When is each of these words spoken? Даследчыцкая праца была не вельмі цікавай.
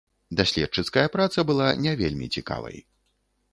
Даследчыцкая 0.37 1.03
праца 1.17 1.45
была 1.51 1.69
не 1.83 1.95
вельмі 2.01 2.33
цікавай. 2.39 2.77